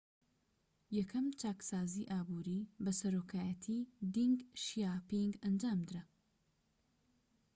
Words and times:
یەکەم 0.97 1.25
چاکسازی 1.41 2.09
ئابووری 2.11 2.59
بە 2.83 2.91
سەرۆکایەتی 2.99 3.79
دینگ 4.13 4.37
شیاپینگ 4.63 5.33
ئەنجامدرا 5.43 6.03